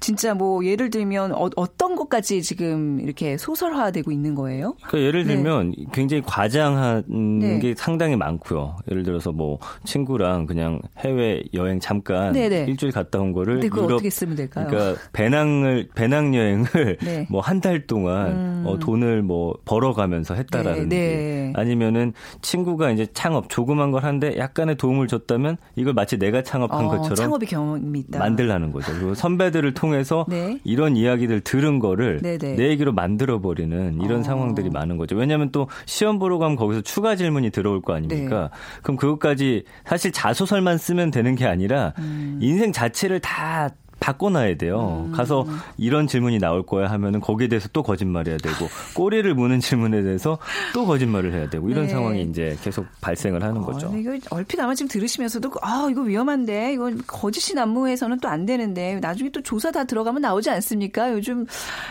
[0.00, 4.76] 진짜 뭐 예를 들면 어, 어떤 것까지 지금 이렇게 소설화되고 있는 거예요?
[4.86, 5.34] 그러니까 예를 네.
[5.34, 7.58] 들면 굉장히 과장한 네.
[7.58, 8.76] 게 상당히 많고요.
[8.90, 12.64] 예를 들어서 뭐 친구랑 그냥 해외 여행 잠깐 네네.
[12.68, 14.66] 일주일 갔다 온 거를 유럽 어떻게 쓰면 될까요?
[14.68, 17.26] 그러니까 배낭을 배낭 여행을 네.
[17.30, 21.52] 뭐한 달 동안 어, 돈을 뭐 벌어가면서 했다라든지 네, 네.
[21.54, 26.88] 아니면은 친구가 이제 창업 조그만 걸 하는데 약간의 도움을 줬다면 이걸 마치 내가 창업한 어,
[26.88, 28.18] 것처럼 창업의 경험이 있다.
[28.18, 28.92] 만들라는 거죠.
[28.92, 30.58] 그리고 선배들을 통해서 네.
[30.64, 32.56] 이런 이야기들 들은 거를 네네.
[32.56, 34.22] 내 얘기로 만들어 버리는 이런 어.
[34.22, 35.16] 상황들이 많은 거죠.
[35.16, 38.50] 왜냐하면 또 시험 보러 가면 거기서 추가 질문이 들어올 거 아닙니까?
[38.52, 38.80] 네.
[38.82, 42.38] 그럼 그것까지 사실 자소설만 쓰면 되는 게 아니라 음.
[42.40, 43.70] 인생 자체를 다
[44.06, 45.10] 바꿔놔야 돼요.
[45.12, 45.44] 가서
[45.76, 50.38] 이런 질문이 나올 거야 하면은 거기에 대해서 또 거짓말해야 되고 꼬리를 무는 질문에 대해서
[50.72, 51.88] 또 거짓말을 해야 되고 이런 네.
[51.90, 53.88] 상황이 이제 계속 발생을 하는 거죠.
[53.88, 58.98] 어, 이거 얼핏 아마 지금 들으시면서도 아 이거 위험한데 이거 거짓이 난무해서는 또 안 되는데
[59.00, 61.12] 나중에 또 조사 다 들어가면 나오지 않습니까?
[61.12, 61.46] 요즘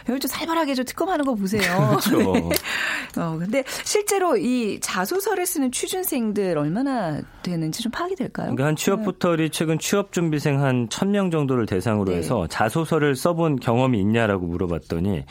[0.09, 1.61] 요즘 살벌하게 저 특검하는 거 보세요.
[2.03, 2.33] 그렇죠.
[2.33, 2.49] 네.
[3.21, 8.47] 어 근데 실제로 이 자소서를 쓰는 취준생들 얼마나 되는지 좀 파악이 될까요?
[8.47, 12.17] 그러니까 한 취업 포털이 최근 취업 준비생 한 1000명 정도를 대상으로 네.
[12.17, 15.23] 해서 자소서를 써본 경험이 있냐라고 물어봤더니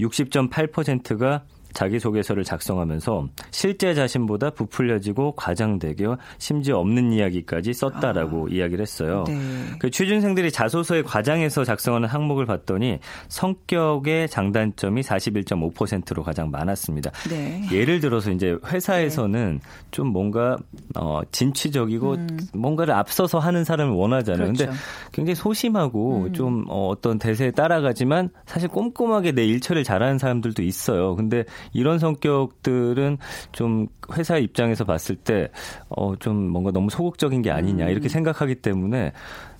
[0.00, 6.06] 60.8%가 자기소개서를 작성하면서 실제 자신보다 부풀려지고 과장되게
[6.38, 9.24] 심지어 없는 이야기까지 썼다라고 이야기를 했어요.
[9.26, 9.36] 네.
[9.78, 17.10] 그 취준생들이 자소서에 과장해서 작성하는 항목을 봤더니 성격의 장단점이 41.5%로 가장 많았습니다.
[17.28, 17.62] 네.
[17.72, 20.56] 예를 들어서 이제 회사에서는 좀 뭔가
[20.96, 22.16] 어 진취적이고
[22.54, 24.48] 뭔가를 앞서서 하는 사람을 원하잖아요.
[24.48, 24.52] 음.
[24.52, 24.66] 그렇죠.
[24.66, 24.78] 근데
[25.12, 26.32] 굉장히 소심하고 음.
[26.32, 31.14] 좀 어, 어떤 대세에 따라가지만 사실 꼼꼼하게 내 일처리를 잘하는 사람들도 있어요.
[31.16, 33.18] 근데 이런 성격들은
[33.52, 35.48] 좀 회사 입장에서 봤을 때
[35.88, 37.90] 어 좀 뭔가 너무 소극적인 게 아니냐 음.
[37.90, 39.12] 이렇게 생각하기 때문에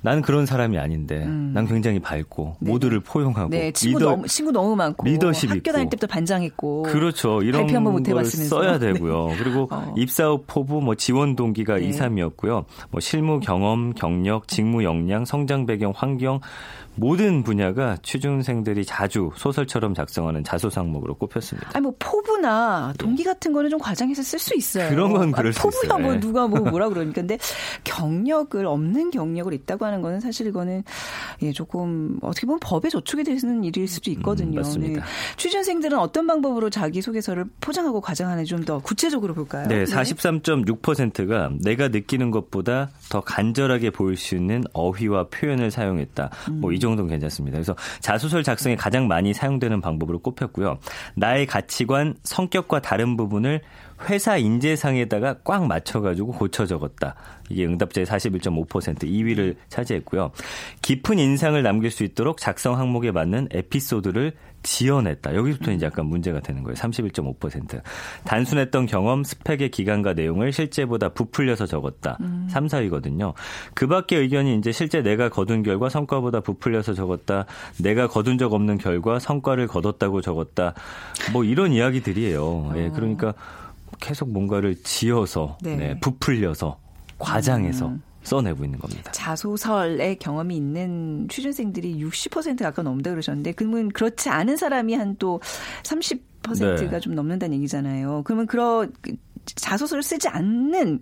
[0.02, 3.50] 나는 그런 사람이 아닌데 난 굉장히 밝고 모두를 포용하고 음.
[3.50, 5.72] 네, 친구 리더- 너무 친구 너무 많고 리더십 학교 있고.
[5.72, 7.40] 다닐 때부터 반장했고 그렇죠.
[7.42, 8.56] 이런 발표 한번 못걸 해봤으면서.
[8.56, 9.28] 써야 되고요.
[9.38, 9.94] 그리고 어.
[9.96, 11.86] 입사 후 포부, 뭐 지원 동기가 네.
[11.86, 12.64] 2, 3이었고요.
[12.90, 16.40] 뭐 실무 경험, 경력, 직무 역량, 성장 배경, 환경
[16.94, 21.70] 모든 분야가 취준생들이 자주 소설처럼 작성하는 자소서 항목으로 꼽혔습니다.
[21.72, 24.90] 아니 뭐 포부나 동기 같은 거는 좀 과장해서 쓸 수 있어요.
[24.90, 25.98] 그런 건 그럴 아, 수 포부야 있어요.
[26.00, 26.20] 뭐 네.
[26.20, 27.38] 누가 뭐 뭐라 그러니까 근데
[27.84, 30.82] 경력을 없는 경력을 있다고 하는 거는 사실 이거는
[31.42, 34.52] 예 조금 어떻게 보면 법에 저촉이 되는 일일 수도 있거든요.
[34.52, 35.04] 음, 맞습니다.
[35.36, 39.66] 취준생들은 어떤 방법으로 자기 소개서를 포장하고 과장하는 좀 더 구체적으로 볼까요?
[39.66, 46.30] 네, 43.6%가 내가 느끼는 것보다 더 간절하게 보일 수 있는 어휘와 표현을 사용했다.
[46.52, 47.56] 뭐이 정도는 괜찮습니다.
[47.56, 50.78] 그래서 자소설 작성에 가장 많이 사용되는 방법으로 꼽혔고요.
[51.16, 53.60] 나의 가치관, 성격과 다른 부분을
[54.08, 57.14] 회사 인재상에다가 꽉 맞춰가지고 고쳐 적었다.
[57.48, 60.32] 이게 응답자의 41.5% 2위를 차지했고요.
[60.80, 65.34] 깊은 인상을 남길 수 있도록 작성 항목에 맞는 에피소드를 지어냈다.
[65.34, 66.74] 여기부터 이제 약간 문제가 되는 거예요.
[66.76, 67.82] 31.5%.
[68.24, 72.18] 단순했던 경험, 스펙의 기간과 내용을 실제보다 부풀려서 적었다.
[72.48, 73.34] 3, 4위거든요.
[73.74, 77.46] 그 밖의 의견이 이제 실제 내가 거둔 결과 성과보다 부풀려서 적었다.
[77.78, 80.74] 내가 거둔 적 없는 결과 성과를 거뒀다고 적었다.
[81.32, 82.72] 뭐 이런 이야기들이에요.
[82.76, 83.34] 예, 그러니까
[84.00, 85.76] 계속 뭔가를 지어서, 네.
[85.76, 86.78] 네, 부풀려서,
[87.18, 89.10] 과장해서 써내고 있는 겁니다.
[89.12, 95.40] 자소설의 경험이 있는 취준생들이 60% 가까이 넘다 그러셨는데 그러면 그렇지 않은 사람이 한 또
[95.84, 97.00] 30%가 네.
[97.00, 98.22] 좀 넘는다는 얘기잖아요.
[98.24, 101.00] 그러면 그런 그 자소서를 쓰지 않는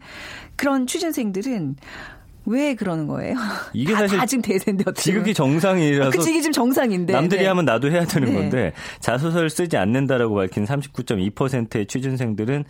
[0.57, 1.77] 그런 취준생들은
[2.47, 3.37] 왜 그러는 거예요?
[3.73, 5.35] 이게 다, 사실 다 지금 대세인데 어떻게 지극히.
[5.35, 7.47] 정상이라서 그치 이게 지금 정상인데 남들이 네.
[7.49, 8.35] 하면 나도 해야 되는 네.
[8.35, 12.65] 건데 자소서를 쓰지 않는다라고 밝힌 39.2%의 취준생들은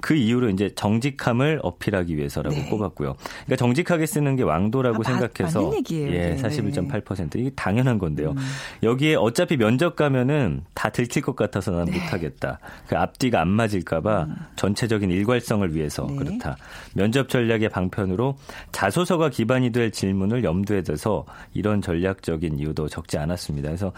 [0.00, 2.64] 그 이유로 이제 정직함을 어필하기 위해서라고 네.
[2.68, 3.14] 꼽았고요.
[3.46, 6.12] 그러니까 정직하게 쓰는 게 왕도라고 아, 맞- 생각해서 맞는 얘기예요.
[6.12, 6.42] 예, 네.
[6.42, 8.32] 41.8% 이게 당연한 건데요.
[8.32, 8.36] 음.
[8.82, 11.98] 여기에 어차피 면접 가면은 다 들킬 것 같아서 난 네.
[11.98, 12.58] 못하겠다.
[12.86, 16.18] 그 앞뒤가 안 맞을까봐 전체적인 일괄성을 위해서 음.
[16.18, 16.24] 네.
[16.24, 16.56] 그렇다.
[16.94, 18.36] 면접 전략의 방편으로
[18.72, 23.68] 자소서 가 기반이 될 질문을 염두에 둬서 이런 전략적인 이유도 적지 않았습니다.
[23.68, 23.92] 그래서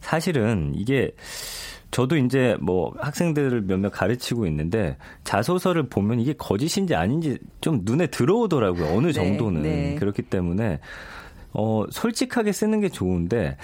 [0.00, 1.12] 사실은 이게
[1.90, 8.96] 저도 이제 뭐 학생들을 몇몇 가르치고 있는데 자소서를 보면 이게 거짓인지 아닌지 좀 눈에 들어오더라고요.
[8.96, 9.62] 어느 정도는.
[9.62, 9.94] 네, 네.
[9.96, 10.80] 그렇기 때문에
[11.52, 13.56] 어 솔직하게 쓰는 게 좋은데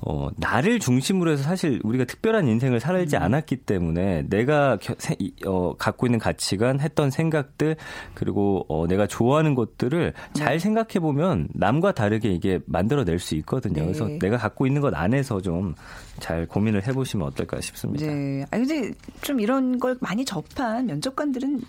[0.00, 3.22] 어, 나를 중심으로 해서 사실 우리가 특별한 인생을 살지 음.
[3.22, 7.76] 않았기 때문에 내가 겨, 세, 어, 갖고 있는 가치관, 했던 생각들,
[8.14, 10.58] 그리고 어, 내가 좋아하는 것들을 잘 네.
[10.58, 13.80] 생각해 보면 남과 다르게 이게 만들어낼 수 있거든요.
[13.80, 13.82] 네.
[13.82, 15.74] 그래서 내가 갖고 있는 것 안에서 좀
[16.18, 18.06] 잘 고민을 해보시면 어떨까 싶습니다.
[18.06, 18.44] 네.
[18.50, 21.60] 아 근데 좀 이런 걸 많이 접한 면접관들은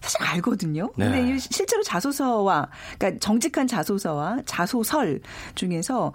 [0.00, 0.90] 사실 알거든요.
[0.96, 1.10] 네.
[1.10, 5.20] 근데 이 실제로 자소서와 그러니까 정직한 자소서와 자소설
[5.54, 6.12] 중에서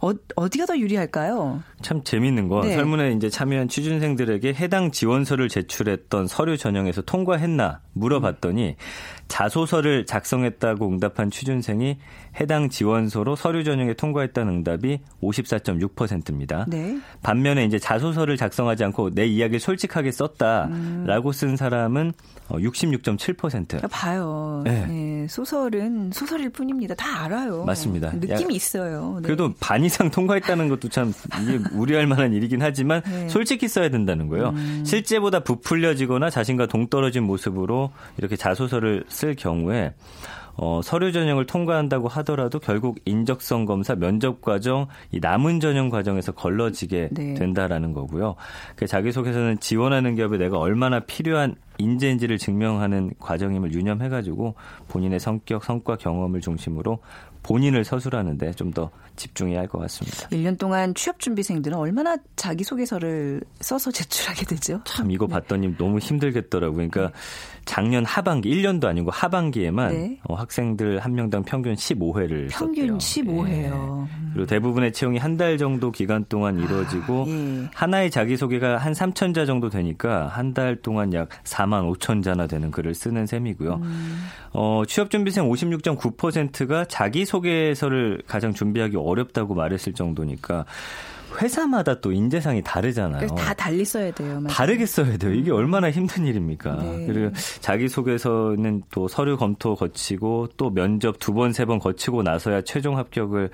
[0.00, 1.62] 어, 어디가 더 유리할까 요?
[1.82, 2.74] 참 재밌는 건 네.
[2.74, 8.76] 설문에 이제 참여한 취준생들에게 해당 지원서를 제출했던 서류 전형에서 통과했나 물어봤더니
[9.28, 11.98] 자소서를 작성했다고 응답한 취준생이
[12.40, 16.66] 해당 지원서로 서류 전형에 통과했다는 응답이 54.6%입니다.
[16.68, 16.98] 네.
[17.22, 22.12] 반면에 이제 자소서를 작성하지 않고 내 이야기를 솔직하게 썼다라고 쓴 사람은
[22.48, 23.38] 어, 66.7%.
[23.38, 24.62] 그러니까 봐요.
[24.64, 24.86] 네.
[24.86, 26.94] 네, 소설은 소설일 뿐입니다.
[26.94, 27.64] 다 알아요.
[27.64, 28.12] 맞습니다.
[28.12, 29.18] 느낌이 야, 있어요.
[29.22, 29.26] 네.
[29.26, 33.22] 그래도 반 이상 통과했다는 것도 참 이게 우려할 만한 일이긴 하지만 네.
[33.22, 33.28] 음.
[33.28, 34.52] 솔직히 써야 된다는 거예요.
[34.84, 39.94] 실제보다 부풀려지거나 자신과 동떨어진 모습으로 이렇게 자소서를 쓸 경우에
[40.56, 47.08] 어, 서류 전형을 통과한다고 하더라도 결국 인적성 검사, 면접 과정, 이 남은 전형 과정에서 걸러지게
[47.10, 47.34] 네.
[47.34, 48.36] 된다라는 거고요.
[48.76, 54.54] 그 자기소개서는 지원하는 기업에 내가 얼마나 필요한 인재인지를 증명하는 과정임을 유념해가지고
[54.86, 57.00] 본인의 성격, 성과, 경험을 중심으로
[57.42, 60.28] 본인을 서술하는데 좀 더 집중해야 할 것 같습니다.
[60.30, 64.80] 1년 동안 취업 준비생들은 얼마나 자기소개서를 써서 제출하게 되죠?
[64.84, 66.88] 참 이거 봤더니 너무 힘들겠더라고요.
[66.88, 67.16] 그러니까
[67.64, 70.18] 작년 하반기 1년도 아니고 하반기에만 네.
[70.24, 72.98] 어, 학생들 한 명당 평균 15회를 평균 썼대요.
[72.98, 74.04] 15회요.
[74.06, 74.08] 예.
[74.32, 77.68] 그리고 대부분의 채용이 한 달 정도 기간 동안 이루어지고 예.
[77.74, 82.70] 하나의 자기소개가 한 3천 자 정도 되니까 한 달 동안 약 4만 5천 자나 되는
[82.70, 83.74] 글을 쓰는 셈이고요.
[83.82, 84.26] 음.
[84.52, 90.64] 어, 취업준비생 56.9%가 자기소개서를 가장 준비하기 어렵다고 말했을 정도니까
[91.40, 93.26] 회사마다 또 인재상이 다르잖아요.
[93.34, 94.34] 다 달리 써야 돼요.
[94.34, 94.46] 맞아요.
[94.48, 95.32] 다르게 써야 돼요.
[95.32, 96.76] 이게 얼마나 힘든 일입니까?
[96.76, 97.06] 네.
[97.06, 102.98] 그리고 자기소개서는 또 서류 검토 거치고 또 면접 두 번, 세 번 거치고 나서야 최종
[102.98, 103.50] 합격을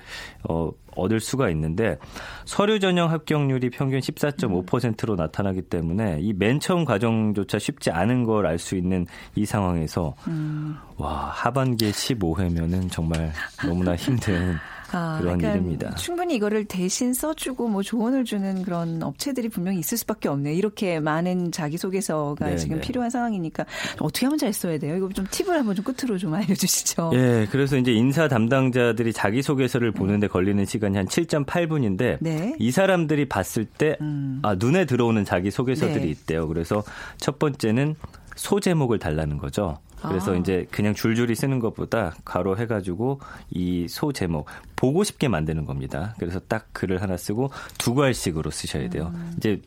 [0.49, 1.97] 어, 얻을 수가 있는데
[2.45, 8.57] 서류 전형 합격률이 평균 14.5%로 나타나기 때문에 이 맨 처음 과정조차 쉽지 않은 걸 알
[8.59, 10.75] 수 있는 이 상황에서 음.
[10.97, 13.31] 와 하반기에 15회면은 정말
[13.65, 14.55] 너무나 힘든
[14.91, 15.95] 아, 그런 그러니까 일입니다.
[15.95, 20.53] 충분히 이거를 대신 써주고 뭐 조언을 주는 그런 업체들이 분명히 있을 수밖에 없네요.
[20.53, 22.81] 이렇게 많은 자기소개서가 네, 지금 네.
[22.81, 23.65] 필요한 상황이니까
[23.99, 24.95] 어떻게 하면 잘 써야 돼요?
[24.95, 27.11] 이거 좀 팁을 한번 좀 끝으로 좀 알려주시죠.
[27.13, 32.55] 예, 그래서 이제 인사 담당자들이 자기소개서를 보는데 걸리는 시간이 한 7.8분인데 네.
[32.59, 34.39] 이 사람들이 봤을 때 음.
[34.43, 36.09] 아, 눈에 들어오는 자기소개서들이 네.
[36.09, 36.47] 있대요.
[36.47, 36.83] 그래서
[37.17, 37.95] 첫 번째는
[38.35, 39.77] 소제목을 달라는 거죠.
[40.01, 40.35] 그래서 아.
[40.35, 43.19] 이제 그냥 줄줄이 쓰는 것보다 가로 해가지고
[43.51, 46.15] 이 소 제목 보고 싶게 만드는 겁니다.
[46.19, 49.11] 그래서 딱 글을 하나 쓰고 두 갈씩으로 쓰셔야 돼요.
[49.13, 49.33] 음.
[49.37, 49.61] 이제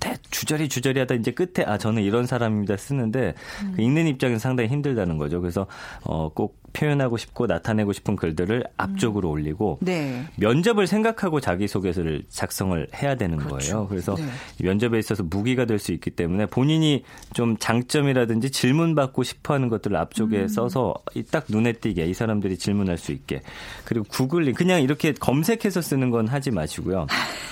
[0.00, 3.72] 대- 주저리 주저리 하다 이제 끝에 아 저는 이런 사람입니다 쓰는데 음.
[3.76, 5.40] 그 읽는 입장에서 상당히 힘들다는 거죠.
[5.40, 5.66] 그래서
[6.04, 10.24] 어꼭 표현하고 싶고 나타내고 싶은 글들을 앞쪽으로 올리고 네.
[10.36, 13.56] 면접을 생각하고 자기소개서를 작성을 해야 되는 그렇죠.
[13.56, 13.86] 거예요.
[13.88, 14.24] 그래서 네.
[14.64, 19.96] 면접에 있어서 무기가 될 수 있기 때문에 본인이 좀 장점이라든지 질문 받고 싶어 하는 것들을
[19.96, 20.48] 앞쪽에 음.
[20.48, 23.42] 써서 이딱 눈에 띄게 이 사람들이 질문할 수 있게
[23.84, 27.06] 그리고 구글링 그냥 이렇게 검색해서 쓰는 건 하지 마시고요.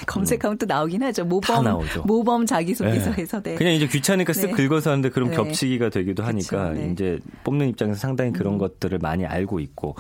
[0.07, 1.25] 검색하면 또 나오긴 하죠.
[1.25, 1.65] 모범 음.
[1.65, 2.03] 나오죠.
[2.07, 3.55] 모범 자기소개서에서 네.
[3.57, 4.53] 그냥 이제 귀찮으니까 쓱 네.
[4.53, 5.37] 긁어서 하는데 그럼 네.
[5.37, 6.87] 겹치기가 되기도 하니까 그쵸, 네.
[6.87, 6.93] 음.
[6.93, 9.95] 이제 뽑는 입장에서 상당히 그런 것들을 많이 알고 있고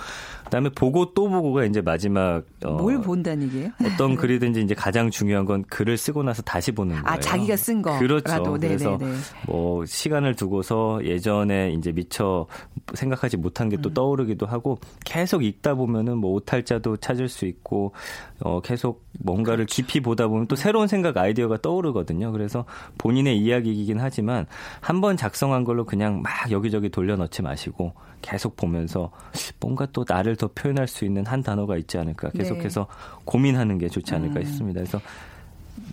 [0.44, 3.70] 그다음에 보고 또 보고가 이제 마지막 어, 뭘 본다는 얘기예요?
[3.84, 7.04] 어떤 글이든지 이제 가장 중요한 건 글을 쓰고 나서 다시 보는 거예요.
[7.06, 8.00] 아, 자기가 쓴 거라도.
[8.06, 8.56] 그렇죠.
[8.58, 9.14] 네, 그래서 네, 네.
[9.46, 12.46] 뭐 시간을 두고서 예전에 이제 미처
[12.94, 13.94] 생각하지 못한 게또 음.
[13.94, 17.92] 떠오르기도 하고 계속 읽다 보면은 뭐 오탈자도 찾을 수 있고
[18.40, 19.76] 어 계속 뭔가를 그렇죠.
[19.76, 22.32] 깊이 보다 보면 또 새로운 생각 아이디어가 떠오르거든요.
[22.32, 22.64] 그래서
[22.98, 24.46] 본인의 이야기이긴 하지만
[24.80, 27.92] 한 번 작성한 걸로 그냥 막 여기저기 돌려 넣지 마시고
[28.24, 29.10] 계속 보면서
[29.60, 32.86] 뭔가 또 나를 더 표현할 수 있는 한 단어가 있지 않을까 계속해서
[33.26, 34.40] 고민하는 게 좋지 않을까 네.
[34.40, 34.46] 음.
[34.46, 34.80] 싶습니다.
[34.80, 34.98] 그래서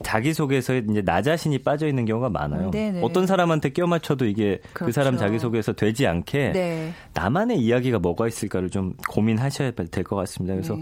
[0.03, 2.71] 자기소개서에 이제 나 자신이 빠져 있는 경우가 많아요.
[2.71, 3.01] 네네.
[3.03, 4.93] 어떤 사람한테 껴 맞춰도 이게 그 그렇죠.
[4.93, 6.93] 사람 자기소개서 되지 않게 네.
[7.13, 10.53] 나만의 이야기가 뭐가 있을까를 좀 고민하셔야 될 것 같습니다.
[10.53, 10.81] 그래서 네.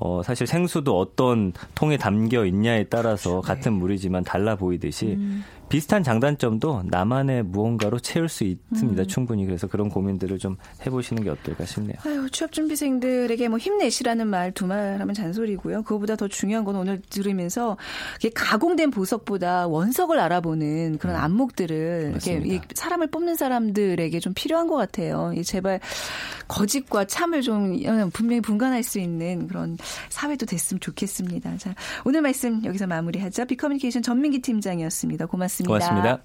[0.00, 3.46] 어, 사실 생수도 어떤 통에 담겨 있냐에 따라서 그렇죠.
[3.46, 5.44] 같은 물이지만 달라 보이듯이 음.
[5.70, 9.02] 비슷한 장단점도 나만의 무언가로 채울 수 있습니다.
[9.02, 9.06] 음.
[9.06, 11.94] 충분히 그래서 그런 고민들을 좀 해보시는 게 어떨까 싶네요.
[12.04, 15.82] 아유, 취업 준비생들에게 뭐 힘내시라는 말 두 말 하면 잔소리고요.
[15.84, 17.76] 그거보다 더 중요한 건 오늘 들으면서
[18.18, 22.54] 이게 가공된 보석보다 원석을 알아보는 그런 안목들을 이렇게 맞습니다.
[22.54, 25.32] 이 사람을 뽑는 사람들에게 좀 필요한 것 같아요.
[25.36, 25.78] 이 제발
[26.48, 27.78] 거짓과 참을 좀
[28.12, 29.78] 분명히 분간할 수 있는 그런
[30.08, 31.56] 사회도 됐으면 좋겠습니다.
[31.58, 33.44] 자, 오늘 말씀 여기서 마무리하죠.
[33.46, 35.26] 비커뮤니케이션 전민기 팀장이었습니다.
[35.26, 35.59] 고맙습니다.
[35.66, 36.18] 고맙습니다.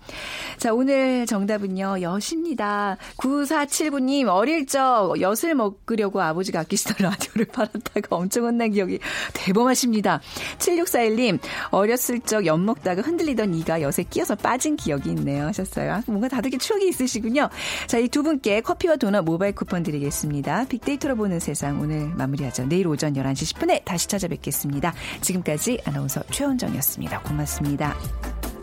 [0.58, 2.98] 자, 오늘 정답은요, 엿입니다.
[3.18, 9.00] 9479님, 어릴 적 엿을 먹으려고 아버지가 아끼시던 라디오를 팔았다가 엄청 혼난 기억이
[9.34, 10.20] 대범하십니다.
[10.58, 11.40] 7641님,
[11.72, 15.46] 어렸을 적 엿 먹다가 흔들리던 이가 엿에 끼어서 빠진 기억이 있네요.
[15.48, 15.94] 하셨어요.
[15.94, 17.50] 아, 뭔가 다들 이렇게 추억이 있으시군요.
[17.88, 20.66] 자, 이 두 분께 커피와 도넛 모바일 쿠폰 드리겠습니다.
[20.70, 22.66] 빅데이터로 보는 세상 오늘 마무리하죠.
[22.68, 24.94] 내일 오전 11시 10분에 다시 찾아뵙겠습니다.
[25.20, 27.20] 지금까지 아나운서 최원정이었습니다.
[27.24, 28.55] 고맙습니다.